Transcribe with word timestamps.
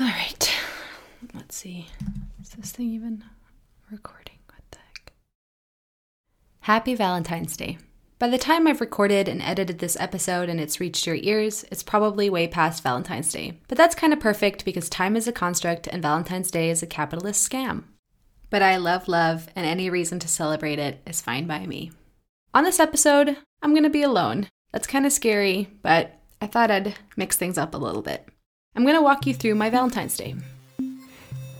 All 0.00 0.06
right. 0.06 0.50
Let's 1.34 1.56
see. 1.56 1.86
Is 2.40 2.48
this 2.50 2.72
thing 2.72 2.88
even 2.88 3.22
recording? 3.90 4.38
What 4.46 4.62
the 4.70 4.78
heck? 4.78 5.12
Happy 6.60 6.94
Valentine's 6.94 7.54
Day. 7.54 7.76
By 8.18 8.28
the 8.28 8.38
time 8.38 8.66
I've 8.66 8.80
recorded 8.80 9.28
and 9.28 9.42
edited 9.42 9.78
this 9.78 9.98
episode 10.00 10.48
and 10.48 10.58
it's 10.58 10.80
reached 10.80 11.06
your 11.06 11.16
ears, 11.16 11.66
it's 11.70 11.82
probably 11.82 12.30
way 12.30 12.48
past 12.48 12.82
Valentine's 12.82 13.30
Day. 13.30 13.58
But 13.68 13.76
that's 13.76 13.94
kind 13.94 14.14
of 14.14 14.20
perfect 14.20 14.64
because 14.64 14.88
time 14.88 15.16
is 15.16 15.28
a 15.28 15.32
construct 15.32 15.86
and 15.86 16.00
Valentine's 16.00 16.50
Day 16.50 16.70
is 16.70 16.82
a 16.82 16.86
capitalist 16.86 17.46
scam. 17.46 17.84
But 18.48 18.62
I 18.62 18.78
love 18.78 19.06
love, 19.06 19.48
and 19.54 19.66
any 19.66 19.90
reason 19.90 20.18
to 20.20 20.28
celebrate 20.28 20.78
it 20.78 21.02
is 21.06 21.20
fine 21.20 21.46
by 21.46 21.66
me. 21.66 21.92
On 22.54 22.64
this 22.64 22.80
episode, 22.80 23.36
I'm 23.60 23.72
going 23.72 23.82
to 23.82 23.90
be 23.90 24.02
alone. 24.02 24.48
That's 24.72 24.86
kind 24.86 25.04
of 25.04 25.12
scary, 25.12 25.68
but 25.82 26.18
I 26.40 26.46
thought 26.46 26.70
I'd 26.70 26.94
mix 27.18 27.36
things 27.36 27.58
up 27.58 27.74
a 27.74 27.78
little 27.78 28.00
bit. 28.00 28.26
I'm 28.76 28.84
going 28.84 28.94
to 28.94 29.02
walk 29.02 29.26
you 29.26 29.34
through 29.34 29.56
my 29.56 29.68
Valentine's 29.68 30.16
Day. 30.16 30.36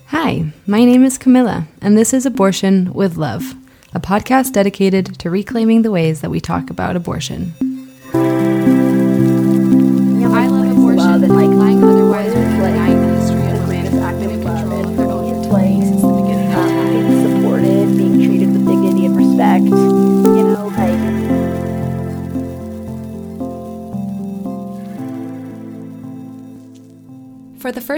Hi, 0.07 0.53
my 0.67 0.85
name 0.85 1.05
is 1.05 1.19
Camilla, 1.19 1.67
and 1.83 1.99
this 1.99 2.15
is 2.15 2.25
Abortion 2.25 2.93
with 2.93 3.17
Love, 3.17 3.55
a 3.93 3.99
podcast 3.99 4.53
dedicated 4.53 5.19
to 5.19 5.29
reclaiming 5.29 5.83
the 5.83 5.91
ways 5.91 6.21
that 6.21 6.31
we 6.31 6.41
talk 6.41 6.71
about 6.71 6.95
abortion. 6.95 7.53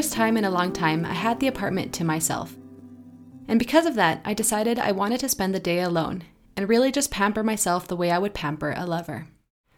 First 0.02 0.14
time 0.14 0.36
in 0.36 0.44
a 0.44 0.50
long 0.50 0.72
time, 0.72 1.04
I 1.04 1.12
had 1.12 1.38
the 1.38 1.46
apartment 1.46 1.94
to 1.94 2.02
myself. 2.02 2.56
And 3.46 3.56
because 3.56 3.86
of 3.86 3.94
that, 3.94 4.20
I 4.24 4.34
decided 4.34 4.76
I 4.76 4.90
wanted 4.90 5.20
to 5.20 5.28
spend 5.28 5.54
the 5.54 5.60
day 5.60 5.78
alone 5.78 6.24
and 6.56 6.68
really 6.68 6.90
just 6.90 7.12
pamper 7.12 7.44
myself 7.44 7.86
the 7.86 7.94
way 7.94 8.10
I 8.10 8.18
would 8.18 8.34
pamper 8.34 8.74
a 8.76 8.84
lover. 8.84 9.28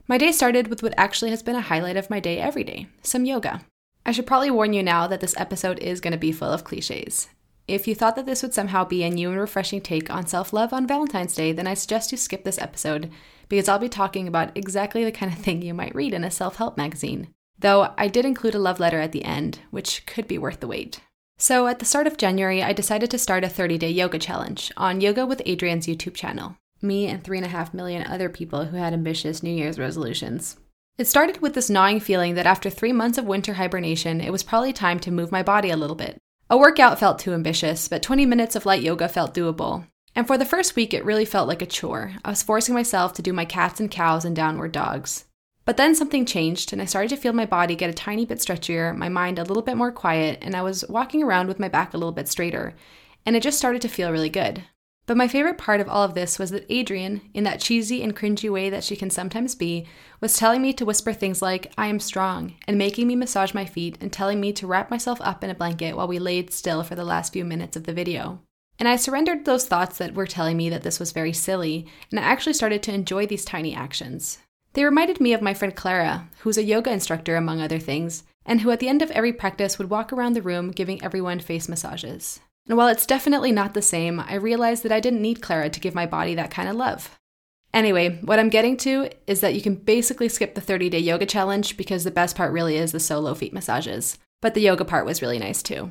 My 0.08 0.16
day 0.16 0.32
started 0.32 0.68
with 0.68 0.82
what 0.82 0.94
actually 0.96 1.28
has 1.28 1.42
been 1.42 1.56
a 1.56 1.60
highlight 1.60 1.98
of 1.98 2.08
my 2.08 2.20
day 2.20 2.38
every 2.38 2.64
day 2.64 2.86
some 3.02 3.26
yoga. 3.26 3.66
I 4.06 4.12
should 4.12 4.26
probably 4.26 4.50
warn 4.50 4.72
you 4.72 4.82
now 4.82 5.06
that 5.08 5.20
this 5.20 5.34
episode 5.36 5.78
is 5.80 6.00
going 6.00 6.12
to 6.12 6.18
be 6.18 6.32
full 6.32 6.48
of 6.48 6.64
cliches. 6.64 7.28
If 7.68 7.86
you 7.86 7.94
thought 7.94 8.16
that 8.16 8.24
this 8.24 8.42
would 8.42 8.54
somehow 8.54 8.86
be 8.86 9.02
a 9.02 9.10
new 9.10 9.28
and 9.28 9.38
refreshing 9.38 9.82
take 9.82 10.08
on 10.08 10.26
self 10.26 10.54
love 10.54 10.72
on 10.72 10.86
Valentine's 10.86 11.34
Day, 11.34 11.52
then 11.52 11.66
I 11.66 11.74
suggest 11.74 12.12
you 12.12 12.16
skip 12.16 12.44
this 12.44 12.58
episode 12.58 13.12
because 13.50 13.68
I'll 13.68 13.78
be 13.78 13.90
talking 13.90 14.26
about 14.26 14.56
exactly 14.56 15.04
the 15.04 15.12
kind 15.12 15.30
of 15.30 15.38
thing 15.38 15.60
you 15.60 15.74
might 15.74 15.94
read 15.94 16.14
in 16.14 16.24
a 16.24 16.30
self 16.30 16.56
help 16.56 16.78
magazine. 16.78 17.28
Though 17.58 17.92
I 17.96 18.08
did 18.08 18.24
include 18.24 18.54
a 18.54 18.58
love 18.58 18.80
letter 18.80 19.00
at 19.00 19.12
the 19.12 19.24
end, 19.24 19.60
which 19.70 20.04
could 20.06 20.28
be 20.28 20.38
worth 20.38 20.60
the 20.60 20.66
wait. 20.66 21.00
So, 21.38 21.66
at 21.66 21.78
the 21.78 21.84
start 21.84 22.06
of 22.06 22.16
January, 22.16 22.62
I 22.62 22.72
decided 22.72 23.10
to 23.10 23.18
start 23.18 23.44
a 23.44 23.48
30 23.48 23.78
day 23.78 23.90
yoga 23.90 24.18
challenge 24.18 24.72
on 24.76 25.00
Yoga 25.00 25.26
with 25.26 25.42
Adriene's 25.46 25.86
YouTube 25.86 26.14
channel. 26.14 26.56
Me 26.80 27.06
and 27.06 27.24
3.5 27.24 27.74
million 27.74 28.06
other 28.06 28.28
people 28.28 28.66
who 28.66 28.76
had 28.76 28.92
ambitious 28.92 29.42
New 29.42 29.54
Year's 29.54 29.78
resolutions. 29.78 30.56
It 30.96 31.06
started 31.06 31.40
with 31.42 31.54
this 31.54 31.70
gnawing 31.70 31.98
feeling 31.98 32.34
that 32.34 32.46
after 32.46 32.70
three 32.70 32.92
months 32.92 33.18
of 33.18 33.24
winter 33.24 33.54
hibernation, 33.54 34.20
it 34.20 34.30
was 34.30 34.44
probably 34.44 34.72
time 34.72 35.00
to 35.00 35.10
move 35.10 35.32
my 35.32 35.42
body 35.42 35.70
a 35.70 35.76
little 35.76 35.96
bit. 35.96 36.18
A 36.48 36.56
workout 36.56 37.00
felt 37.00 37.18
too 37.18 37.32
ambitious, 37.32 37.88
but 37.88 38.02
20 38.02 38.26
minutes 38.26 38.54
of 38.54 38.64
light 38.64 38.82
yoga 38.82 39.08
felt 39.08 39.34
doable. 39.34 39.86
And 40.14 40.26
for 40.26 40.38
the 40.38 40.44
first 40.44 40.76
week, 40.76 40.94
it 40.94 41.04
really 41.04 41.24
felt 41.24 41.48
like 41.48 41.62
a 41.62 41.66
chore. 41.66 42.12
I 42.24 42.30
was 42.30 42.44
forcing 42.44 42.74
myself 42.74 43.12
to 43.14 43.22
do 43.22 43.32
my 43.32 43.44
cats 43.44 43.80
and 43.80 43.90
cows 43.90 44.24
and 44.24 44.36
downward 44.36 44.70
dogs. 44.70 45.24
But 45.64 45.78
then 45.78 45.94
something 45.94 46.26
changed, 46.26 46.72
and 46.72 46.82
I 46.82 46.84
started 46.84 47.08
to 47.08 47.16
feel 47.16 47.32
my 47.32 47.46
body 47.46 47.74
get 47.74 47.90
a 47.90 47.94
tiny 47.94 48.26
bit 48.26 48.38
stretchier, 48.38 48.94
my 48.94 49.08
mind 49.08 49.38
a 49.38 49.44
little 49.44 49.62
bit 49.62 49.76
more 49.76 49.92
quiet, 49.92 50.38
and 50.42 50.54
I 50.54 50.62
was 50.62 50.84
walking 50.88 51.22
around 51.22 51.48
with 51.48 51.58
my 51.58 51.68
back 51.68 51.94
a 51.94 51.96
little 51.96 52.12
bit 52.12 52.28
straighter. 52.28 52.74
And 53.24 53.34
it 53.34 53.42
just 53.42 53.56
started 53.56 53.80
to 53.82 53.88
feel 53.88 54.12
really 54.12 54.28
good. 54.28 54.64
But 55.06 55.16
my 55.18 55.28
favorite 55.28 55.58
part 55.58 55.80
of 55.80 55.88
all 55.88 56.02
of 56.02 56.14
this 56.14 56.38
was 56.38 56.50
that 56.50 56.68
Adriene, 56.68 57.22
in 57.34 57.44
that 57.44 57.60
cheesy 57.60 58.02
and 58.02 58.16
cringy 58.16 58.50
way 58.50 58.70
that 58.70 58.84
she 58.84 58.96
can 58.96 59.10
sometimes 59.10 59.54
be, 59.54 59.86
was 60.20 60.36
telling 60.36 60.62
me 60.62 60.72
to 60.74 60.84
whisper 60.84 61.12
things 61.12 61.42
like, 61.42 61.72
I 61.76 61.88
am 61.88 62.00
strong, 62.00 62.54
and 62.66 62.78
making 62.78 63.06
me 63.06 63.16
massage 63.16 63.52
my 63.52 63.66
feet 63.66 63.98
and 64.00 64.10
telling 64.12 64.40
me 64.40 64.52
to 64.54 64.66
wrap 64.66 64.90
myself 64.90 65.18
up 65.22 65.44
in 65.44 65.50
a 65.50 65.54
blanket 65.54 65.94
while 65.94 66.08
we 66.08 66.18
laid 66.18 66.52
still 66.52 66.82
for 66.82 66.94
the 66.94 67.04
last 67.04 67.32
few 67.32 67.44
minutes 67.44 67.76
of 67.76 67.84
the 67.84 67.92
video. 67.92 68.40
And 68.78 68.88
I 68.88 68.96
surrendered 68.96 69.44
those 69.44 69.66
thoughts 69.66 69.98
that 69.98 70.14
were 70.14 70.26
telling 70.26 70.56
me 70.56 70.70
that 70.70 70.82
this 70.82 70.98
was 70.98 71.12
very 71.12 71.32
silly, 71.34 71.86
and 72.10 72.18
I 72.18 72.22
actually 72.22 72.54
started 72.54 72.82
to 72.84 72.94
enjoy 72.94 73.26
these 73.26 73.44
tiny 73.44 73.74
actions. 73.74 74.38
They 74.74 74.84
reminded 74.84 75.20
me 75.20 75.32
of 75.32 75.42
my 75.42 75.54
friend 75.54 75.74
Clara, 75.74 76.28
who's 76.40 76.58
a 76.58 76.64
yoga 76.64 76.92
instructor 76.92 77.36
among 77.36 77.60
other 77.60 77.78
things, 77.78 78.24
and 78.44 78.60
who 78.60 78.70
at 78.70 78.80
the 78.80 78.88
end 78.88 79.02
of 79.02 79.10
every 79.12 79.32
practice 79.32 79.78
would 79.78 79.88
walk 79.88 80.12
around 80.12 80.34
the 80.34 80.42
room 80.42 80.70
giving 80.70 81.02
everyone 81.02 81.40
face 81.40 81.68
massages. 81.68 82.40
And 82.68 82.76
while 82.76 82.88
it's 82.88 83.06
definitely 83.06 83.52
not 83.52 83.74
the 83.74 83.82
same, 83.82 84.20
I 84.20 84.34
realized 84.34 84.82
that 84.82 84.92
I 84.92 85.00
didn't 85.00 85.22
need 85.22 85.42
Clara 85.42 85.70
to 85.70 85.80
give 85.80 85.94
my 85.94 86.06
body 86.06 86.34
that 86.34 86.50
kind 86.50 86.68
of 86.68 86.76
love. 86.76 87.18
Anyway, 87.72 88.20
what 88.22 88.38
I'm 88.38 88.48
getting 88.48 88.76
to 88.78 89.10
is 89.26 89.40
that 89.40 89.54
you 89.54 89.62
can 89.62 89.74
basically 89.74 90.28
skip 90.28 90.54
the 90.54 90.60
30 90.60 90.90
day 90.90 90.98
yoga 90.98 91.26
challenge 91.26 91.76
because 91.76 92.04
the 92.04 92.10
best 92.10 92.36
part 92.36 92.52
really 92.52 92.76
is 92.76 92.92
the 92.92 93.00
solo 93.00 93.34
feet 93.34 93.52
massages. 93.52 94.18
But 94.40 94.54
the 94.54 94.60
yoga 94.60 94.84
part 94.84 95.06
was 95.06 95.22
really 95.22 95.38
nice 95.38 95.62
too. 95.62 95.90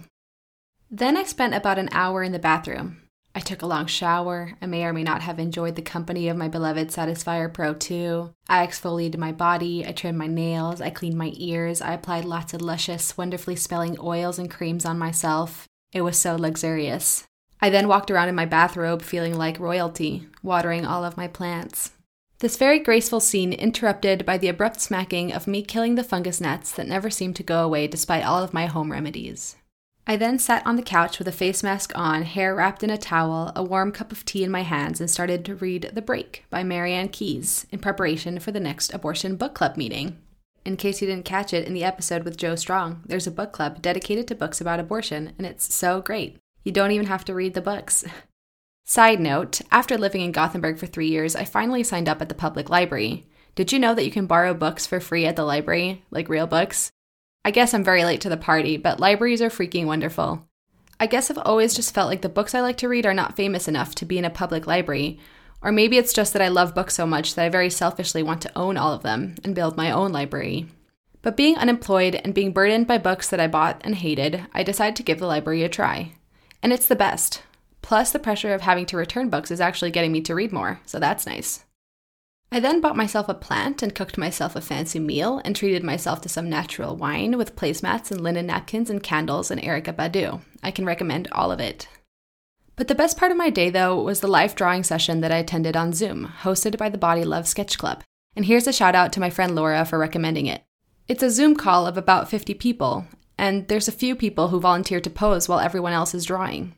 Then 0.89 1.17
I 1.17 1.23
spent 1.23 1.53
about 1.53 1.79
an 1.79 1.89
hour 1.91 2.23
in 2.23 2.31
the 2.31 2.39
bathroom. 2.39 3.02
I 3.35 3.39
took 3.39 3.63
a 3.63 3.67
long 3.67 3.87
shower. 3.87 4.53
I 4.61 4.67
may 4.67 4.83
or 4.85 4.93
may 4.93 5.03
not 5.03 5.23
have 5.23 5.39
enjoyed 5.39 5.75
the 5.75 5.81
company 5.81 6.29
of 6.29 6.37
my 6.37 6.47
beloved 6.47 6.89
Satisfyer 6.89 7.51
Pro 7.51 7.73
2. 7.73 8.31
I 8.47 8.65
exfoliated 8.65 9.17
my 9.17 9.31
body, 9.31 9.83
I 9.87 9.91
trimmed 9.91 10.19
my 10.19 10.27
nails, 10.27 10.81
I 10.81 10.91
cleaned 10.91 11.17
my 11.17 11.31
ears, 11.35 11.81
I 11.81 11.93
applied 11.93 12.25
lots 12.25 12.53
of 12.53 12.61
luscious, 12.61 13.17
wonderfully 13.17 13.55
smelling 13.55 13.97
oils 13.99 14.37
and 14.37 14.51
creams 14.51 14.85
on 14.85 14.99
myself. 14.99 15.67
It 15.91 16.01
was 16.01 16.17
so 16.17 16.35
luxurious. 16.35 17.23
I 17.59 17.69
then 17.71 17.87
walked 17.87 18.11
around 18.11 18.29
in 18.29 18.35
my 18.35 18.45
bathrobe 18.45 19.01
feeling 19.01 19.35
like 19.35 19.59
royalty, 19.59 20.27
watering 20.43 20.85
all 20.85 21.03
of 21.03 21.17
my 21.17 21.27
plants. 21.27 21.91
This 22.39 22.57
very 22.57 22.77
graceful 22.77 23.21
scene 23.21 23.53
interrupted 23.53 24.25
by 24.25 24.37
the 24.37 24.49
abrupt 24.49 24.81
smacking 24.81 25.31
of 25.31 25.47
me 25.47 25.63
killing 25.63 25.95
the 25.95 26.03
fungus 26.03 26.41
gnats 26.41 26.71
that 26.73 26.87
never 26.87 27.09
seemed 27.09 27.37
to 27.37 27.43
go 27.43 27.63
away 27.63 27.87
despite 27.87 28.25
all 28.25 28.43
of 28.43 28.53
my 28.53 28.65
home 28.65 28.91
remedies. 28.91 29.55
I 30.05 30.17
then 30.17 30.37
sat 30.37 30.65
on 30.67 30.75
the 30.75 30.81
couch 30.81 31.17
with 31.17 31.29
a 31.29 31.31
face 31.31 31.63
mask 31.63 31.93
on, 31.95 32.23
hair 32.23 32.53
wrapped 32.53 32.83
in 32.83 32.89
a 32.89 32.97
towel, 32.97 33.53
a 33.55 33.63
warm 33.63 33.93
cup 33.93 34.11
of 34.11 34.25
tea 34.25 34.43
in 34.43 34.51
my 34.51 34.63
hands, 34.63 34.99
and 34.99 35.09
started 35.09 35.45
to 35.45 35.55
read 35.55 35.91
The 35.93 36.01
Break 36.01 36.43
by 36.49 36.61
Marian 36.61 37.07
Keyes 37.07 37.65
in 37.71 37.79
preparation 37.79 38.39
for 38.39 38.51
the 38.51 38.59
next 38.59 38.93
abortion 38.93 39.37
book 39.37 39.53
club 39.53 39.77
meeting. 39.77 40.17
In 40.65 40.75
case 40.75 41.01
you 41.01 41.07
didn't 41.07 41.25
catch 41.25 41.53
it 41.53 41.65
in 41.65 41.73
the 41.73 41.85
episode 41.85 42.23
with 42.23 42.37
Joe 42.37 42.55
Strong, 42.55 43.03
there's 43.05 43.27
a 43.27 43.31
book 43.31 43.53
club 43.53 43.81
dedicated 43.81 44.27
to 44.27 44.35
books 44.35 44.59
about 44.59 44.79
abortion, 44.79 45.33
and 45.37 45.47
it's 45.47 45.73
so 45.73 46.01
great. 46.01 46.37
You 46.63 46.73
don't 46.73 46.91
even 46.91 47.07
have 47.07 47.23
to 47.25 47.33
read 47.33 47.53
the 47.53 47.61
books. 47.61 48.03
Side 48.85 49.21
note 49.21 49.61
after 49.71 49.97
living 49.97 50.19
in 50.19 50.33
Gothenburg 50.33 50.77
for 50.77 50.85
three 50.85 51.07
years, 51.07 51.33
I 51.33 51.45
finally 51.45 51.83
signed 51.83 52.09
up 52.09 52.21
at 52.21 52.27
the 52.27 52.35
public 52.35 52.69
library. 52.69 53.25
Did 53.55 53.71
you 53.71 53.79
know 53.79 53.95
that 53.95 54.03
you 54.03 54.11
can 54.11 54.25
borrow 54.25 54.53
books 54.53 54.85
for 54.85 54.99
free 54.99 55.25
at 55.25 55.37
the 55.37 55.45
library, 55.45 56.03
like 56.11 56.27
real 56.27 56.47
books? 56.47 56.91
I 57.45 57.51
guess 57.51 57.73
I'm 57.73 57.83
very 57.83 58.05
late 58.05 58.21
to 58.21 58.29
the 58.29 58.37
party, 58.37 58.77
but 58.77 58.99
libraries 58.99 59.41
are 59.41 59.49
freaking 59.49 59.85
wonderful. 59.85 60.47
I 60.99 61.07
guess 61.07 61.29
I've 61.29 61.37
always 61.39 61.73
just 61.73 61.93
felt 61.93 62.09
like 62.09 62.21
the 62.21 62.29
books 62.29 62.55
I 62.55 62.61
like 62.61 62.77
to 62.77 62.87
read 62.87 63.05
are 63.05 63.13
not 63.13 63.35
famous 63.35 63.67
enough 63.67 63.93
to 63.95 64.05
be 64.05 64.17
in 64.17 64.23
a 64.23 64.29
public 64.29 64.65
library, 64.65 65.19
or 65.61 65.71
maybe 65.71 65.97
it's 65.97 66.13
just 66.13 66.31
that 66.33 66.41
I 66.41 66.47
love 66.47 66.73
books 66.73 66.93
so 66.93 67.05
much 67.05 67.35
that 67.35 67.45
I 67.45 67.49
very 67.49 67.69
selfishly 67.69 68.23
want 68.23 68.41
to 68.43 68.57
own 68.57 68.77
all 68.77 68.93
of 68.93 69.03
them 69.03 69.35
and 69.43 69.55
build 69.55 69.75
my 69.75 69.91
own 69.91 70.13
library. 70.13 70.67
But 71.21 71.35
being 71.35 71.57
unemployed 71.57 72.15
and 72.23 72.33
being 72.33 72.53
burdened 72.53 72.87
by 72.87 72.97
books 72.97 73.29
that 73.29 73.39
I 73.39 73.47
bought 73.47 73.81
and 73.83 73.95
hated, 73.95 74.45
I 74.53 74.63
decided 74.63 74.95
to 74.97 75.03
give 75.03 75.19
the 75.19 75.27
library 75.27 75.63
a 75.63 75.69
try. 75.69 76.13
And 76.61 76.71
it's 76.71 76.87
the 76.87 76.95
best. 76.95 77.43
Plus, 77.81 78.11
the 78.11 78.19
pressure 78.19 78.53
of 78.53 78.61
having 78.61 78.85
to 78.85 78.97
return 78.97 79.29
books 79.29 79.51
is 79.51 79.59
actually 79.59 79.91
getting 79.91 80.13
me 80.13 80.21
to 80.21 80.35
read 80.35 80.53
more, 80.53 80.79
so 80.85 80.99
that's 80.99 81.25
nice. 81.25 81.65
I 82.53 82.59
then 82.59 82.81
bought 82.81 82.95
myself 82.95 83.27
a 83.29 83.33
plant 83.33 83.81
and 83.81 83.95
cooked 83.95 84.15
myself 84.15 84.55
a 84.55 84.61
fancy 84.61 84.99
meal 84.99 85.41
and 85.43 85.55
treated 85.55 85.83
myself 85.83 86.21
to 86.21 86.29
some 86.29 86.51
natural 86.51 86.95
wine 86.95 87.35
with 87.35 87.55
placemats 87.55 88.11
and 88.11 88.21
linen 88.21 88.45
napkins 88.45 88.91
and 88.91 89.01
candles 89.01 89.49
and 89.49 89.59
Erykah 89.59 89.95
Badu. 89.95 90.39
I 90.61 90.69
can 90.69 90.85
recommend 90.85 91.27
all 91.31 91.51
of 91.51 91.59
it. 91.59 91.87
But 92.75 92.89
the 92.89 92.93
best 92.93 93.17
part 93.17 93.31
of 93.31 93.39
my 93.39 93.49
day, 93.49 93.71
though, 93.71 93.99
was 93.99 94.19
the 94.19 94.27
life 94.27 94.53
drawing 94.53 94.83
session 94.83 95.21
that 95.21 95.31
I 95.31 95.37
attended 95.37 95.75
on 95.75 95.93
Zoom, 95.93 96.31
hosted 96.41 96.77
by 96.77 96.89
the 96.89 96.97
Body 96.99 97.23
Love 97.23 97.47
Sketch 97.47 97.79
Club. 97.79 98.03
And 98.35 98.45
here's 98.45 98.67
a 98.67 98.73
shout 98.73 98.93
out 98.93 99.11
to 99.13 99.19
my 99.19 99.31
friend 99.31 99.55
Laura 99.55 99.83
for 99.83 99.97
recommending 99.97 100.45
it. 100.45 100.63
It's 101.07 101.23
a 101.23 101.31
Zoom 101.31 101.55
call 101.55 101.87
of 101.87 101.97
about 101.97 102.29
50 102.29 102.53
people, 102.53 103.07
and 103.35 103.67
there's 103.67 103.87
a 103.87 103.91
few 103.91 104.15
people 104.15 104.49
who 104.49 104.59
volunteer 104.59 105.01
to 105.01 105.09
pose 105.09 105.49
while 105.49 105.59
everyone 105.59 105.93
else 105.93 106.13
is 106.13 106.25
drawing. 106.25 106.75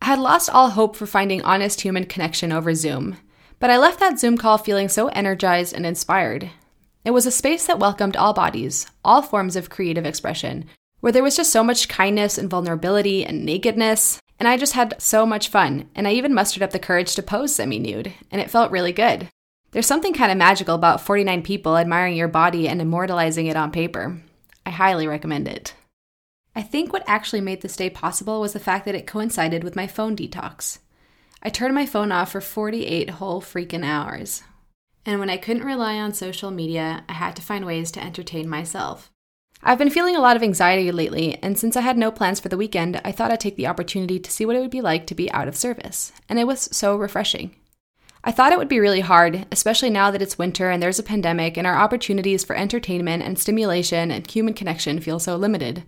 I 0.00 0.06
had 0.06 0.18
lost 0.18 0.50
all 0.50 0.70
hope 0.70 0.96
for 0.96 1.06
finding 1.06 1.42
honest 1.42 1.82
human 1.82 2.06
connection 2.06 2.50
over 2.50 2.74
Zoom, 2.74 3.18
but 3.62 3.70
I 3.70 3.78
left 3.78 4.00
that 4.00 4.18
Zoom 4.18 4.38
call 4.38 4.58
feeling 4.58 4.88
so 4.88 5.06
energized 5.10 5.72
and 5.72 5.86
inspired. 5.86 6.50
It 7.04 7.12
was 7.12 7.26
a 7.26 7.30
space 7.30 7.64
that 7.68 7.78
welcomed 7.78 8.16
all 8.16 8.32
bodies, 8.32 8.88
all 9.04 9.22
forms 9.22 9.54
of 9.54 9.70
creative 9.70 10.04
expression, 10.04 10.64
where 10.98 11.12
there 11.12 11.22
was 11.22 11.36
just 11.36 11.52
so 11.52 11.62
much 11.62 11.86
kindness 11.86 12.38
and 12.38 12.50
vulnerability 12.50 13.24
and 13.24 13.44
nakedness, 13.44 14.18
and 14.40 14.48
I 14.48 14.56
just 14.56 14.72
had 14.72 15.00
so 15.00 15.24
much 15.24 15.46
fun, 15.46 15.88
and 15.94 16.08
I 16.08 16.12
even 16.14 16.34
mustered 16.34 16.64
up 16.64 16.72
the 16.72 16.80
courage 16.80 17.14
to 17.14 17.22
pose 17.22 17.54
semi 17.54 17.78
nude, 17.78 18.12
and 18.32 18.40
it 18.40 18.50
felt 18.50 18.72
really 18.72 18.90
good. 18.90 19.28
There's 19.70 19.86
something 19.86 20.12
kind 20.12 20.32
of 20.32 20.38
magical 20.38 20.74
about 20.74 21.00
49 21.00 21.42
people 21.42 21.76
admiring 21.76 22.16
your 22.16 22.26
body 22.26 22.66
and 22.66 22.80
immortalizing 22.80 23.46
it 23.46 23.56
on 23.56 23.70
paper. 23.70 24.20
I 24.66 24.70
highly 24.70 25.06
recommend 25.06 25.46
it. 25.46 25.72
I 26.56 26.62
think 26.62 26.92
what 26.92 27.04
actually 27.06 27.42
made 27.42 27.62
this 27.62 27.76
day 27.76 27.90
possible 27.90 28.40
was 28.40 28.54
the 28.54 28.58
fact 28.58 28.86
that 28.86 28.96
it 28.96 29.06
coincided 29.06 29.62
with 29.62 29.76
my 29.76 29.86
phone 29.86 30.16
detox. 30.16 30.80
I 31.42 31.50
turned 31.50 31.74
my 31.74 31.86
phone 31.86 32.12
off 32.12 32.32
for 32.32 32.40
48 32.40 33.10
whole 33.10 33.42
freaking 33.42 33.84
hours. 33.84 34.44
And 35.04 35.18
when 35.18 35.28
I 35.28 35.36
couldn't 35.36 35.64
rely 35.64 35.98
on 35.98 36.14
social 36.14 36.52
media, 36.52 37.04
I 37.08 37.14
had 37.14 37.34
to 37.36 37.42
find 37.42 37.66
ways 37.66 37.90
to 37.92 38.04
entertain 38.04 38.48
myself. 38.48 39.10
I've 39.64 39.78
been 39.78 39.90
feeling 39.90 40.16
a 40.16 40.20
lot 40.20 40.36
of 40.36 40.42
anxiety 40.42 40.90
lately, 40.92 41.38
and 41.42 41.58
since 41.58 41.76
I 41.76 41.80
had 41.80 41.98
no 41.98 42.10
plans 42.10 42.40
for 42.40 42.48
the 42.48 42.56
weekend, 42.56 43.00
I 43.04 43.12
thought 43.12 43.30
I'd 43.32 43.40
take 43.40 43.56
the 43.56 43.66
opportunity 43.66 44.18
to 44.18 44.30
see 44.30 44.44
what 44.44 44.56
it 44.56 44.60
would 44.60 44.70
be 44.70 44.80
like 44.80 45.06
to 45.06 45.14
be 45.14 45.30
out 45.32 45.48
of 45.48 45.56
service, 45.56 46.12
and 46.28 46.38
it 46.38 46.46
was 46.46 46.68
so 46.76 46.96
refreshing. 46.96 47.54
I 48.24 48.30
thought 48.30 48.52
it 48.52 48.58
would 48.58 48.68
be 48.68 48.78
really 48.78 49.00
hard, 49.00 49.46
especially 49.50 49.90
now 49.90 50.12
that 50.12 50.22
it's 50.22 50.38
winter 50.38 50.70
and 50.70 50.80
there's 50.80 51.00
a 51.00 51.04
pandemic 51.04 51.56
and 51.56 51.66
our 51.66 51.76
opportunities 51.76 52.44
for 52.44 52.54
entertainment 52.54 53.24
and 53.24 53.36
stimulation 53.36 54.12
and 54.12 54.28
human 54.28 54.54
connection 54.54 55.00
feel 55.00 55.18
so 55.18 55.36
limited. 55.36 55.82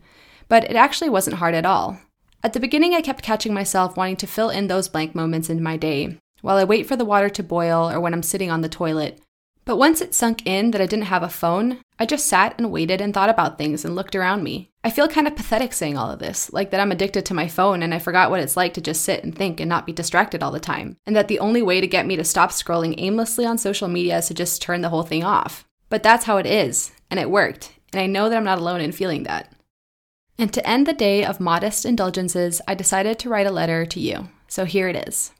But 0.48 0.64
it 0.64 0.74
actually 0.74 1.10
wasn't 1.10 1.36
hard 1.36 1.54
at 1.54 1.64
all. 1.64 2.00
At 2.44 2.52
the 2.52 2.60
beginning, 2.60 2.92
I 2.92 3.00
kept 3.00 3.22
catching 3.22 3.54
myself 3.54 3.96
wanting 3.96 4.16
to 4.16 4.26
fill 4.26 4.50
in 4.50 4.66
those 4.66 4.86
blank 4.86 5.14
moments 5.14 5.48
in 5.48 5.62
my 5.62 5.78
day, 5.78 6.18
while 6.42 6.58
I 6.58 6.64
wait 6.64 6.86
for 6.86 6.94
the 6.94 7.04
water 7.06 7.30
to 7.30 7.42
boil 7.42 7.90
or 7.90 7.98
when 7.98 8.12
I'm 8.12 8.22
sitting 8.22 8.50
on 8.50 8.60
the 8.60 8.68
toilet. 8.68 9.18
But 9.64 9.78
once 9.78 10.02
it 10.02 10.14
sunk 10.14 10.46
in 10.46 10.70
that 10.72 10.80
I 10.82 10.84
didn't 10.84 11.06
have 11.06 11.22
a 11.22 11.30
phone, 11.30 11.78
I 11.98 12.04
just 12.04 12.26
sat 12.26 12.54
and 12.58 12.70
waited 12.70 13.00
and 13.00 13.14
thought 13.14 13.30
about 13.30 13.56
things 13.56 13.82
and 13.82 13.94
looked 13.94 14.14
around 14.14 14.42
me. 14.42 14.68
I 14.84 14.90
feel 14.90 15.08
kind 15.08 15.26
of 15.26 15.36
pathetic 15.36 15.72
saying 15.72 15.96
all 15.96 16.10
of 16.10 16.18
this, 16.18 16.52
like 16.52 16.70
that 16.70 16.80
I'm 16.80 16.92
addicted 16.92 17.24
to 17.24 17.34
my 17.34 17.48
phone 17.48 17.82
and 17.82 17.94
I 17.94 17.98
forgot 17.98 18.28
what 18.28 18.40
it's 18.40 18.58
like 18.58 18.74
to 18.74 18.82
just 18.82 19.00
sit 19.00 19.24
and 19.24 19.34
think 19.34 19.58
and 19.58 19.68
not 19.70 19.86
be 19.86 19.94
distracted 19.94 20.42
all 20.42 20.52
the 20.52 20.60
time, 20.60 20.98
and 21.06 21.16
that 21.16 21.28
the 21.28 21.38
only 21.38 21.62
way 21.62 21.80
to 21.80 21.86
get 21.86 22.04
me 22.04 22.14
to 22.16 22.24
stop 22.24 22.50
scrolling 22.50 22.94
aimlessly 22.98 23.46
on 23.46 23.56
social 23.56 23.88
media 23.88 24.18
is 24.18 24.26
to 24.28 24.34
just 24.34 24.60
turn 24.60 24.82
the 24.82 24.90
whole 24.90 25.02
thing 25.02 25.24
off. 25.24 25.64
But 25.88 26.02
that's 26.02 26.26
how 26.26 26.36
it 26.36 26.46
is, 26.46 26.92
and 27.10 27.18
it 27.18 27.30
worked, 27.30 27.72
and 27.94 28.02
I 28.02 28.06
know 28.06 28.28
that 28.28 28.36
I'm 28.36 28.44
not 28.44 28.58
alone 28.58 28.82
in 28.82 28.92
feeling 28.92 29.22
that. 29.22 29.50
And 30.38 30.52
to 30.52 30.68
end 30.68 30.86
the 30.86 30.92
day 30.92 31.24
of 31.24 31.40
modest 31.40 31.86
indulgences, 31.86 32.60
I 32.66 32.74
decided 32.74 33.18
to 33.20 33.28
write 33.28 33.46
a 33.46 33.52
letter 33.52 33.86
to 33.86 34.00
you. 34.00 34.28
So 34.48 34.64
here 34.64 34.88
it 34.88 35.08
is. 35.08 35.32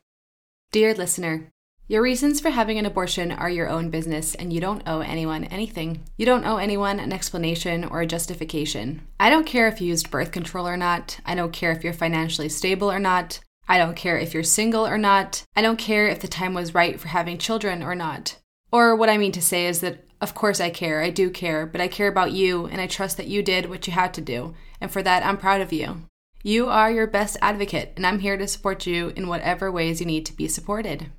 Dear 0.70 0.94
listener, 0.94 1.50
your 1.87 2.00
reasons 2.00 2.41
for 2.41 2.49
having 2.50 2.79
an 2.79 2.87
abortion 2.87 3.31
are 3.31 3.50
your 3.50 3.69
own 3.69 3.91
business, 3.91 4.35
and 4.35 4.52
you 4.52 4.61
don't 4.61 4.82
owe 4.87 5.00
anyone 5.00 5.44
anything. 5.44 6.02
You 6.17 6.25
don't 6.25 6.46
owe 6.46 6.56
anyone 6.56 6.99
an 6.99 7.12
explanation 7.12 7.85
or 7.85 8.00
a 8.00 8.06
justification. 8.06 9.02
I 9.20 9.29
don't 9.29 9.46
care 9.46 9.69
if 9.69 9.81
you 9.81 9.88
used 9.88 10.11
birth 10.11 10.32
control 10.32 10.67
or 10.67 10.79
not. 10.79 11.20
I 11.26 11.35
don't 11.35 11.52
care 11.52 11.73
if 11.73 11.85
you're 11.85 11.93
financially 11.93 12.49
stable 12.49 12.91
or 12.91 12.99
not. 12.99 13.41
I 13.69 13.76
don't 13.76 13.96
care 13.96 14.17
if 14.17 14.32
you're 14.32 14.43
single 14.43 14.87
or 14.87 14.96
not. 14.96 15.44
I 15.55 15.61
don't 15.61 15.76
care 15.76 16.08
if 16.08 16.20
the 16.20 16.29
time 16.29 16.55
was 16.55 16.75
right 16.75 16.99
for 16.99 17.08
having 17.08 17.37
children 17.37 17.82
or 17.82 17.94
not. 17.94 18.38
Or 18.73 18.96
what 18.96 19.11
I 19.11 19.19
mean 19.19 19.32
to 19.32 19.43
say 19.43 19.67
is 19.67 19.81
that, 19.81 20.05
of 20.25 20.35
course, 20.35 20.59
I 20.59 20.71
care. 20.71 21.03
I 21.03 21.11
do 21.11 21.29
care, 21.29 21.67
but 21.67 21.82
I 21.82 21.87
care 21.87 22.09
about 22.09 22.32
you, 22.32 22.65
and 22.65 22.81
I 22.81 22.87
trust 22.87 23.19
that 23.19 23.26
you 23.26 23.43
did 23.43 23.69
what 23.69 23.87
you 23.87 23.93
had 23.93 24.15
to 24.15 24.23
do. 24.23 24.55
And 24.81 24.91
for 24.91 25.03
that, 25.03 25.23
I'm 25.23 25.37
proud 25.37 25.61
of 25.61 25.71
you. 25.71 26.09
You 26.43 26.69
are 26.69 26.91
your 26.91 27.06
best 27.06 27.37
advocate, 27.43 27.93
and 27.97 28.06
I'm 28.06 28.21
here 28.21 28.38
to 28.38 28.49
support 28.49 28.87
you 28.87 29.12
in 29.17 29.29
whatever 29.29 29.71
ways 29.71 30.00
you 30.00 30.06
need 30.06 30.25
to 30.25 30.32
be 30.32 30.49
supported. 30.49 31.11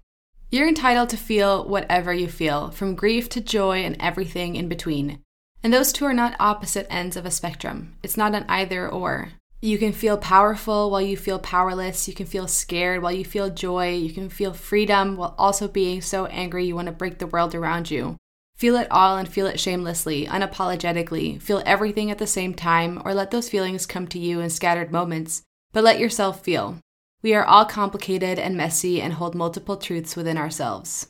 You're 0.50 0.68
entitled 0.68 1.10
to 1.10 1.18
feel 1.18 1.68
whatever 1.69 2.13
you 2.13 2.28
feel, 2.28 2.72
from 2.72 2.96
grief 2.96 3.30
to 3.30 3.42
joy 3.42 3.84
and 3.84 3.96
everything 4.00 4.56
in 4.56 4.68
between. 4.68 5.19
And 5.62 5.72
those 5.72 5.94
two 5.94 6.06
are 6.06 6.13
not 6.13 6.36
opposite 6.40 6.88
ends 6.90 7.16
of 7.16 7.28
a 7.28 7.31
spectrum. 7.31 7.98
It's 8.01 8.18
not 8.18 8.34
an 8.34 8.46
either 8.50 8.90
or. 8.90 9.34
You 9.62 9.78
can 9.78 9.94
feel 9.94 10.18
powerful 10.18 10.90
while 10.90 11.01
you 11.01 11.16
feel 11.16 11.38
powerless. 11.38 12.08
You 12.08 12.16
can 12.16 12.25
feel 12.25 12.48
scared 12.48 13.04
while 13.04 13.12
you 13.12 13.24
feel 13.24 13.51
joy. 13.51 13.96
You 13.96 14.13
can 14.13 14.30
feel 14.30 14.54
freedom 14.54 15.16
while 15.16 15.36
also 15.38 15.68
being 15.68 16.01
so 16.01 16.25
angry 16.25 16.66
you 16.66 16.75
want 16.75 16.88
to 16.88 16.92
break 16.92 17.19
the 17.19 17.28
world 17.28 17.54
around 17.54 17.92
you. 17.92 18.18
Feel 18.56 18.78
it 18.78 18.88
all 18.90 19.18
and 19.18 19.28
feel 19.28 19.48
it 19.48 19.60
shamelessly, 19.60 20.28
unapologetically. 20.28 21.42
Feel 21.42 21.62
everything 21.66 22.10
at 22.10 22.19
the 22.19 22.28
same 22.28 22.54
time, 22.54 23.02
or 23.04 23.13
let 23.13 23.31
those 23.31 23.50
feelings 23.50 23.86
come 23.86 24.07
to 24.07 24.19
you 24.19 24.40
in 24.40 24.50
scattered 24.50 24.92
moments. 24.92 25.44
But 25.74 25.84
let 25.84 26.00
yourself 26.00 26.42
feel. 26.42 26.80
We 27.22 27.34
are 27.34 27.44
all 27.44 27.66
complicated 27.66 28.40
and 28.40 28.56
messy 28.56 29.02
and 29.02 29.13
hold 29.13 29.36
multiple 29.36 29.75
truths 29.75 30.16
within 30.16 30.38
ourselves. 30.38 31.07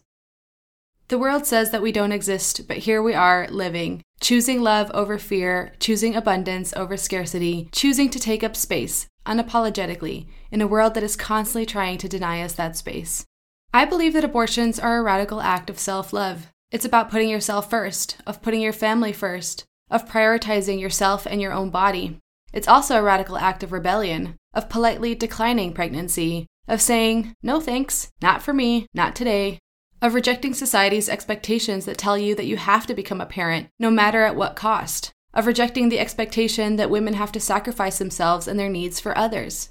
The 1.07 1.19
world 1.19 1.45
says 1.45 1.69
that 1.69 1.83
we 1.83 1.91
don't 1.91 2.11
exist, 2.11 2.67
but 2.67 2.77
here 2.77 3.03
we 3.03 3.13
are 3.13 3.47
living, 3.51 4.01
choosing 4.21 4.63
love 4.63 4.89
over 4.91 5.19
fear, 5.19 5.73
choosing 5.79 6.15
abundance 6.15 6.73
over 6.75 6.97
scarcity, 6.97 7.69
choosing 7.71 8.09
to 8.09 8.19
take 8.19 8.43
up 8.43 8.55
space, 8.55 9.05
unapologetically, 9.27 10.25
in 10.49 10.61
a 10.61 10.67
world 10.67 10.95
that 10.95 11.03
is 11.03 11.15
constantly 11.15 11.67
trying 11.67 11.99
to 11.99 12.09
deny 12.09 12.41
us 12.41 12.53
that 12.53 12.75
space. 12.75 13.23
I 13.71 13.85
believe 13.85 14.13
that 14.13 14.23
abortions 14.23 14.79
are 14.79 14.97
a 14.97 15.03
radical 15.03 15.41
act 15.41 15.69
of 15.69 15.77
self 15.77 16.11
love. 16.11 16.47
It's 16.71 16.85
about 16.85 17.11
putting 17.11 17.29
yourself 17.29 17.69
first, 17.69 18.17
of 18.25 18.41
putting 18.41 18.61
your 18.61 18.73
family 18.73 19.13
first, 19.13 19.65
of 19.89 20.07
prioritizing 20.07 20.79
yourself 20.79 21.25
and 21.25 21.41
your 21.41 21.53
own 21.53 21.69
body. 21.69 22.19
It's 22.51 22.67
also 22.67 22.97
a 22.97 23.03
radical 23.03 23.37
act 23.37 23.63
of 23.63 23.71
rebellion, 23.71 24.35
of 24.53 24.69
politely 24.69 25.13
declining 25.13 25.73
pregnancy, 25.73 26.47
of 26.67 26.81
saying, 26.81 27.33
no 27.43 27.59
thanks, 27.59 28.09
not 28.21 28.41
for 28.41 28.53
me, 28.53 28.87
not 28.93 29.15
today, 29.15 29.59
of 30.01 30.13
rejecting 30.13 30.53
society's 30.53 31.09
expectations 31.09 31.85
that 31.85 31.97
tell 31.97 32.17
you 32.17 32.33
that 32.35 32.47
you 32.47 32.57
have 32.57 32.87
to 32.87 32.93
become 32.93 33.21
a 33.21 33.25
parent, 33.25 33.69
no 33.79 33.91
matter 33.91 34.23
at 34.23 34.35
what 34.35 34.55
cost, 34.55 35.11
of 35.33 35.45
rejecting 35.45 35.89
the 35.89 35.99
expectation 35.99 36.77
that 36.77 36.89
women 36.89 37.13
have 37.13 37.31
to 37.33 37.39
sacrifice 37.39 37.99
themselves 37.99 38.47
and 38.47 38.59
their 38.59 38.69
needs 38.69 38.99
for 38.99 39.17
others. 39.17 39.69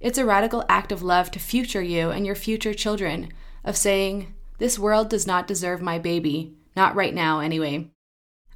It's 0.00 0.18
a 0.18 0.24
radical 0.24 0.64
act 0.68 0.92
of 0.92 1.02
love 1.02 1.30
to 1.32 1.38
future 1.38 1.82
you 1.82 2.10
and 2.10 2.24
your 2.24 2.36
future 2.36 2.74
children, 2.74 3.32
of 3.64 3.76
saying, 3.76 4.34
This 4.58 4.78
world 4.78 5.08
does 5.08 5.26
not 5.26 5.46
deserve 5.46 5.80
my 5.80 5.98
baby, 5.98 6.54
not 6.76 6.94
right 6.94 7.14
now, 7.14 7.40
anyway. 7.40 7.90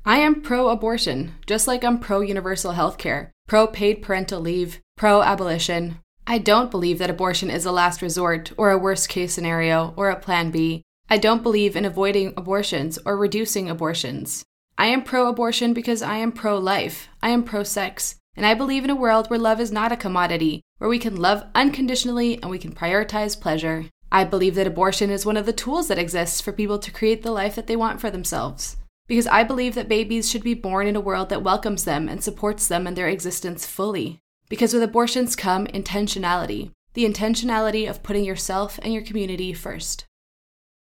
I 0.04 0.18
am 0.18 0.42
pro 0.42 0.68
abortion, 0.68 1.34
just 1.46 1.68
like 1.68 1.84
I'm 1.84 2.00
pro 2.00 2.20
universal 2.20 2.72
health 2.72 2.98
care, 2.98 3.30
pro 3.46 3.68
paid 3.68 4.02
parental 4.02 4.40
leave, 4.40 4.80
pro 4.96 5.22
abolition. 5.22 5.98
I 6.26 6.38
don't 6.38 6.70
believe 6.70 6.98
that 6.98 7.10
abortion 7.10 7.50
is 7.50 7.64
a 7.64 7.72
last 7.72 8.02
resort, 8.02 8.52
or 8.56 8.70
a 8.70 8.78
worst 8.78 9.08
case 9.08 9.32
scenario, 9.32 9.94
or 9.96 10.10
a 10.10 10.18
plan 10.18 10.50
B. 10.50 10.82
I 11.08 11.18
don't 11.18 11.42
believe 11.42 11.76
in 11.76 11.84
avoiding 11.84 12.34
abortions 12.36 12.98
or 13.04 13.16
reducing 13.16 13.70
abortions. 13.70 14.44
I 14.78 14.86
am 14.86 15.02
pro 15.02 15.28
abortion 15.28 15.72
because 15.72 16.02
I 16.02 16.16
am 16.16 16.32
pro 16.32 16.58
life. 16.58 17.08
I 17.22 17.28
am 17.28 17.44
pro 17.44 17.62
sex. 17.62 18.16
And 18.34 18.46
I 18.46 18.54
believe 18.54 18.82
in 18.82 18.90
a 18.90 18.96
world 18.96 19.28
where 19.28 19.38
love 19.38 19.60
is 19.60 19.70
not 19.70 19.92
a 19.92 19.96
commodity, 19.96 20.62
where 20.78 20.88
we 20.88 20.98
can 20.98 21.16
love 21.16 21.44
unconditionally 21.54 22.40
and 22.40 22.50
we 22.50 22.58
can 22.58 22.74
prioritize 22.74 23.38
pleasure. 23.38 23.84
I 24.12 24.22
believe 24.22 24.54
that 24.54 24.68
abortion 24.68 25.10
is 25.10 25.26
one 25.26 25.36
of 25.36 25.46
the 25.46 25.52
tools 25.52 25.88
that 25.88 25.98
exists 25.98 26.40
for 26.40 26.52
people 26.52 26.78
to 26.78 26.92
create 26.92 27.24
the 27.24 27.32
life 27.32 27.56
that 27.56 27.66
they 27.66 27.74
want 27.74 28.00
for 28.00 28.10
themselves 28.10 28.76
because 29.12 29.26
I 29.26 29.44
believe 29.44 29.74
that 29.74 29.88
babies 29.88 30.30
should 30.30 30.42
be 30.42 30.54
born 30.54 30.86
in 30.86 30.96
a 30.96 31.00
world 31.00 31.28
that 31.28 31.42
welcomes 31.42 31.84
them 31.84 32.08
and 32.08 32.24
supports 32.24 32.66
them 32.66 32.86
in 32.86 32.94
their 32.94 33.08
existence 33.08 33.66
fully. 33.66 34.20
Because 34.48 34.72
with 34.72 34.82
abortions 34.82 35.36
come 35.36 35.66
intentionality, 35.66 36.70
the 36.94 37.04
intentionality 37.04 37.88
of 37.88 38.02
putting 38.02 38.24
yourself 38.24 38.78
and 38.82 38.92
your 38.92 39.02
community 39.02 39.52
first. 39.52 40.06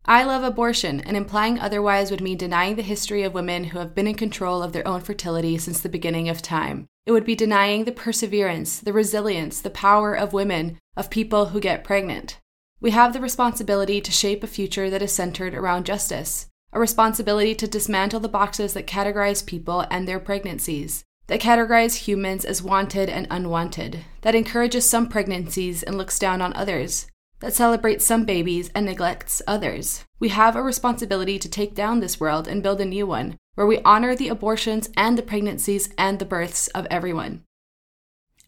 I 0.06 0.22
love 0.24 0.44
abortion, 0.44 1.00
and 1.00 1.16
implying 1.16 1.58
otherwise 1.58 2.10
would 2.10 2.20
mean 2.20 2.38
denying 2.38 2.76
the 2.76 2.82
history 2.82 3.22
of 3.22 3.34
women 3.34 3.64
who 3.64 3.78
have 3.78 3.94
been 3.94 4.06
in 4.06 4.14
control 4.14 4.62
of 4.62 4.72
their 4.72 4.86
own 4.86 5.00
fertility 5.00 5.58
since 5.58 5.80
the 5.80 5.88
beginning 5.88 6.28
of 6.28 6.40
time. 6.40 6.86
It 7.06 7.12
would 7.12 7.24
be 7.24 7.34
denying 7.34 7.84
the 7.84 7.92
perseverance, 7.92 8.78
the 8.78 8.92
resilience, 8.92 9.60
the 9.60 9.70
power 9.70 10.14
of 10.14 10.32
women, 10.32 10.78
of 10.96 11.10
people 11.10 11.46
who 11.46 11.60
get 11.60 11.84
pregnant. 11.84 12.38
We 12.82 12.92
have 12.92 13.12
the 13.12 13.20
responsibility 13.20 14.00
to 14.00 14.10
shape 14.10 14.42
a 14.42 14.46
future 14.46 14.88
that 14.88 15.02
is 15.02 15.12
centered 15.12 15.54
around 15.54 15.84
justice, 15.84 16.46
a 16.72 16.80
responsibility 16.80 17.54
to 17.56 17.68
dismantle 17.68 18.20
the 18.20 18.28
boxes 18.28 18.72
that 18.72 18.86
categorize 18.86 19.44
people 19.44 19.84
and 19.90 20.08
their 20.08 20.18
pregnancies, 20.18 21.04
that 21.26 21.42
categorize 21.42 22.06
humans 22.06 22.44
as 22.44 22.62
wanted 22.62 23.10
and 23.10 23.26
unwanted, 23.30 24.04
that 24.22 24.34
encourages 24.34 24.88
some 24.88 25.08
pregnancies 25.08 25.82
and 25.82 25.98
looks 25.98 26.18
down 26.18 26.40
on 26.40 26.54
others, 26.54 27.06
that 27.40 27.52
celebrates 27.52 28.04
some 28.04 28.24
babies 28.24 28.70
and 28.74 28.86
neglects 28.86 29.42
others. 29.46 30.04
We 30.18 30.30
have 30.30 30.56
a 30.56 30.62
responsibility 30.62 31.38
to 31.38 31.50
take 31.50 31.74
down 31.74 32.00
this 32.00 32.18
world 32.18 32.48
and 32.48 32.62
build 32.62 32.80
a 32.80 32.86
new 32.86 33.06
one, 33.06 33.36
where 33.56 33.66
we 33.66 33.80
honor 33.80 34.16
the 34.16 34.28
abortions 34.28 34.88
and 34.96 35.18
the 35.18 35.22
pregnancies 35.22 35.90
and 35.98 36.18
the 36.18 36.24
births 36.24 36.68
of 36.68 36.86
everyone. 36.90 37.44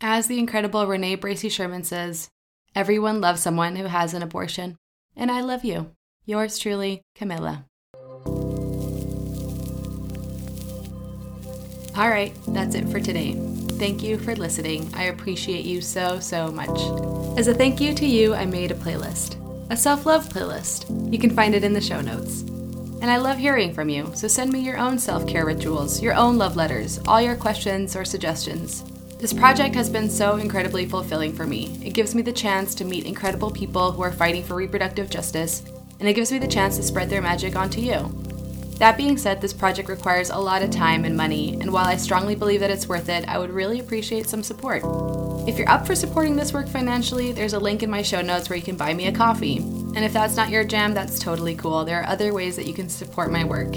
As 0.00 0.26
the 0.26 0.38
incredible 0.38 0.86
Renee 0.86 1.18
Bracey 1.18 1.50
Sherman 1.50 1.84
says, 1.84 2.30
everyone 2.74 3.20
loves 3.20 3.42
someone 3.42 3.76
who 3.76 3.86
has 3.86 4.14
an 4.14 4.22
abortion. 4.22 4.76
And 5.16 5.30
I 5.30 5.40
love 5.40 5.64
you. 5.64 5.92
Yours 6.24 6.58
truly, 6.58 7.02
Camilla. 7.14 7.66
All 11.94 12.08
right, 12.08 12.34
that's 12.48 12.74
it 12.74 12.88
for 12.88 13.00
today. 13.00 13.34
Thank 13.72 14.02
you 14.02 14.16
for 14.16 14.34
listening. 14.34 14.90
I 14.94 15.04
appreciate 15.04 15.66
you 15.66 15.82
so, 15.82 16.20
so 16.20 16.50
much. 16.50 16.80
As 17.38 17.48
a 17.48 17.54
thank 17.54 17.80
you 17.80 17.92
to 17.94 18.06
you, 18.06 18.34
I 18.34 18.46
made 18.46 18.70
a 18.70 18.74
playlist, 18.74 19.36
a 19.70 19.76
self 19.76 20.06
love 20.06 20.28
playlist. 20.28 21.12
You 21.12 21.18
can 21.18 21.30
find 21.30 21.54
it 21.54 21.64
in 21.64 21.74
the 21.74 21.80
show 21.80 22.00
notes. 22.00 22.42
And 23.02 23.10
I 23.10 23.16
love 23.16 23.36
hearing 23.36 23.74
from 23.74 23.88
you, 23.88 24.10
so 24.14 24.28
send 24.28 24.52
me 24.52 24.60
your 24.60 24.78
own 24.78 24.98
self 24.98 25.26
care 25.26 25.44
rituals, 25.44 26.00
your 26.00 26.14
own 26.14 26.38
love 26.38 26.56
letters, 26.56 27.00
all 27.06 27.20
your 27.20 27.36
questions 27.36 27.94
or 27.94 28.04
suggestions. 28.04 28.84
This 29.22 29.32
project 29.32 29.76
has 29.76 29.88
been 29.88 30.10
so 30.10 30.34
incredibly 30.34 30.84
fulfilling 30.84 31.32
for 31.32 31.46
me. 31.46 31.78
It 31.80 31.94
gives 31.94 32.12
me 32.12 32.22
the 32.22 32.32
chance 32.32 32.74
to 32.74 32.84
meet 32.84 33.06
incredible 33.06 33.52
people 33.52 33.92
who 33.92 34.02
are 34.02 34.10
fighting 34.10 34.42
for 34.42 34.56
reproductive 34.56 35.08
justice, 35.08 35.62
and 36.00 36.08
it 36.08 36.14
gives 36.14 36.32
me 36.32 36.40
the 36.40 36.48
chance 36.48 36.76
to 36.76 36.82
spread 36.82 37.08
their 37.08 37.22
magic 37.22 37.54
onto 37.54 37.80
you. 37.80 38.12
That 38.78 38.96
being 38.96 39.16
said, 39.16 39.40
this 39.40 39.52
project 39.52 39.88
requires 39.88 40.30
a 40.30 40.38
lot 40.40 40.62
of 40.62 40.72
time 40.72 41.04
and 41.04 41.16
money, 41.16 41.56
and 41.60 41.72
while 41.72 41.84
I 41.84 41.98
strongly 41.98 42.34
believe 42.34 42.58
that 42.58 42.72
it's 42.72 42.88
worth 42.88 43.08
it, 43.08 43.24
I 43.28 43.38
would 43.38 43.52
really 43.52 43.78
appreciate 43.78 44.28
some 44.28 44.42
support. 44.42 44.82
If 45.48 45.56
you're 45.56 45.70
up 45.70 45.86
for 45.86 45.94
supporting 45.94 46.34
this 46.34 46.52
work 46.52 46.66
financially, 46.66 47.30
there's 47.30 47.52
a 47.52 47.60
link 47.60 47.84
in 47.84 47.90
my 47.90 48.02
show 48.02 48.22
notes 48.22 48.50
where 48.50 48.56
you 48.56 48.64
can 48.64 48.76
buy 48.76 48.92
me 48.92 49.06
a 49.06 49.12
coffee. 49.12 49.58
And 49.58 49.98
if 49.98 50.12
that's 50.12 50.34
not 50.34 50.50
your 50.50 50.64
jam, 50.64 50.94
that's 50.94 51.20
totally 51.20 51.54
cool. 51.54 51.84
There 51.84 52.00
are 52.00 52.08
other 52.08 52.34
ways 52.34 52.56
that 52.56 52.66
you 52.66 52.74
can 52.74 52.88
support 52.88 53.30
my 53.30 53.44
work. 53.44 53.76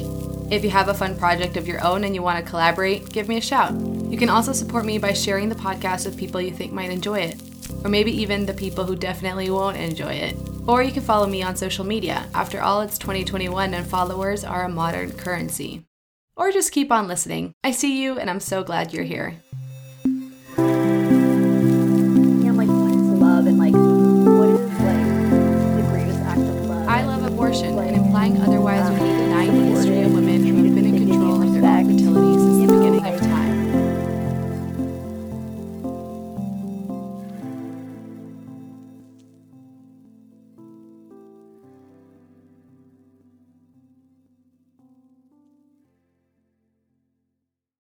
If 0.51 0.63
you 0.63 0.71
have 0.71 0.87
a 0.87 0.95
fun 0.95 1.15
project 1.15 1.55
of 1.55 1.67
your 1.67 1.83
own 1.85 2.03
and 2.03 2.15
you 2.15 2.23
want 2.23 2.43
to 2.43 2.49
collaborate, 2.49 3.09
give 3.09 3.27
me 3.27 3.37
a 3.37 3.41
shout. 3.41 3.94
You 4.15 4.19
can 4.19 4.29
also 4.29 4.53
support 4.53 4.85
me 4.85 4.97
by 4.97 5.11
sharing 5.11 5.49
the 5.49 5.55
podcast 5.55 6.05
with 6.05 6.17
people 6.17 6.39
you 6.39 6.51
think 6.51 6.71
might 6.71 6.89
enjoy 6.89 7.19
it, 7.19 7.35
or 7.83 7.89
maybe 7.89 8.13
even 8.13 8.45
the 8.45 8.53
people 8.53 8.85
who 8.85 8.95
definitely 8.95 9.49
won't 9.49 9.75
enjoy 9.75 10.13
it. 10.13 10.37
Or 10.65 10.81
you 10.81 10.93
can 10.93 11.03
follow 11.03 11.27
me 11.27 11.43
on 11.43 11.57
social 11.57 11.83
media. 11.83 12.25
After 12.33 12.61
all, 12.61 12.79
it's 12.79 12.97
2021 12.97 13.73
and 13.73 13.85
followers 13.85 14.45
are 14.45 14.63
a 14.63 14.69
modern 14.69 15.11
currency. 15.11 15.83
Or 16.37 16.49
just 16.49 16.71
keep 16.71 16.93
on 16.93 17.09
listening. 17.09 17.51
I 17.61 17.71
see 17.71 18.01
you 18.01 18.17
and 18.17 18.29
I'm 18.29 18.39
so 18.39 18.63
glad 18.63 18.93
you're 18.93 19.03
here. 19.03 19.35
Yeah, 20.05 20.63
like, 22.53 22.69
what 22.69 22.91
is 22.91 23.19
love 23.19 23.47
and 23.47 23.59
like, 23.59 23.73
what 23.73 24.47
is 24.47 24.61
like 24.79 25.75
the 25.75 25.83
greatest 25.89 26.19
act 26.19 26.39
of 26.39 26.65
love? 26.67 26.87
I 26.87 27.03
love 27.03 27.25
abortion, 27.25 27.77
and 27.77 27.97
implying 27.97 28.37
otherwise 28.37 28.87
um, 28.87 29.14